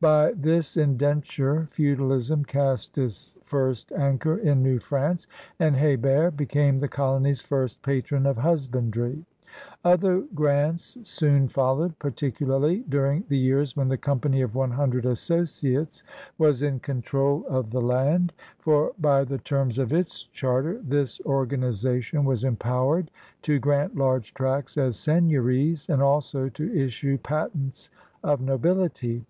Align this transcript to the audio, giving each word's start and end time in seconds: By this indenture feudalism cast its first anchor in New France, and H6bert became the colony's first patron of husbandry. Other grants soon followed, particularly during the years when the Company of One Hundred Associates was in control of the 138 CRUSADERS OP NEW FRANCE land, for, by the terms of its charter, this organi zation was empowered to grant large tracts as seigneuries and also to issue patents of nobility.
By 0.00 0.32
this 0.32 0.76
indenture 0.76 1.68
feudalism 1.70 2.44
cast 2.44 2.98
its 2.98 3.38
first 3.44 3.92
anchor 3.92 4.36
in 4.36 4.60
New 4.60 4.80
France, 4.80 5.28
and 5.60 5.76
H6bert 5.76 6.36
became 6.36 6.80
the 6.80 6.88
colony's 6.88 7.40
first 7.40 7.82
patron 7.82 8.26
of 8.26 8.36
husbandry. 8.36 9.24
Other 9.84 10.24
grants 10.34 10.98
soon 11.04 11.46
followed, 11.46 11.96
particularly 12.00 12.84
during 12.88 13.26
the 13.28 13.38
years 13.38 13.76
when 13.76 13.86
the 13.86 13.96
Company 13.96 14.40
of 14.42 14.56
One 14.56 14.72
Hundred 14.72 15.06
Associates 15.06 16.02
was 16.36 16.64
in 16.64 16.80
control 16.80 17.44
of 17.48 17.70
the 17.70 17.78
138 17.80 18.32
CRUSADERS 18.58 18.58
OP 18.58 18.58
NEW 18.58 18.58
FRANCE 18.58 18.58
land, 18.58 18.58
for, 18.58 18.92
by 19.00 19.22
the 19.22 19.40
terms 19.40 19.78
of 19.78 19.92
its 19.92 20.24
charter, 20.24 20.80
this 20.82 21.18
organi 21.20 21.68
zation 21.70 22.24
was 22.24 22.42
empowered 22.42 23.12
to 23.42 23.60
grant 23.60 23.94
large 23.94 24.34
tracts 24.34 24.76
as 24.76 24.96
seigneuries 24.98 25.88
and 25.88 26.02
also 26.02 26.48
to 26.48 26.74
issue 26.76 27.16
patents 27.18 27.88
of 28.24 28.40
nobility. 28.40 29.24